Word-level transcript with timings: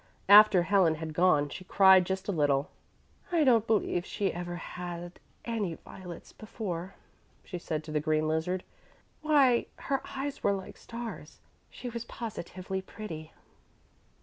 After 0.29 0.63
Helen 0.63 0.95
had 0.95 1.13
gone 1.13 1.49
she 1.49 1.63
cried 1.63 2.07
just 2.07 2.27
a 2.27 2.31
little. 2.31 2.71
"I 3.31 3.43
don't 3.43 3.67
believe 3.67 4.03
she 4.03 4.33
ever 4.33 4.55
had 4.55 5.19
any 5.45 5.75
violets 5.75 6.33
before," 6.33 6.95
she 7.43 7.59
said 7.59 7.83
to 7.83 7.91
the 7.91 7.99
green 7.99 8.27
lizard. 8.27 8.63
"Why, 9.21 9.67
her 9.75 10.01
eyes 10.15 10.41
were 10.41 10.53
like 10.53 10.77
stars 10.77 11.39
she 11.69 11.87
was 11.87 12.05
positively 12.05 12.81
pretty." 12.81 13.31